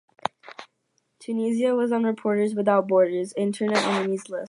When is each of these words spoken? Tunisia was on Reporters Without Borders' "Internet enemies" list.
Tunisia 1.19 1.75
was 1.75 1.91
on 1.91 2.05
Reporters 2.05 2.55
Without 2.55 2.87
Borders' 2.87 3.35
"Internet 3.37 3.83
enemies" 3.83 4.29
list. 4.31 4.39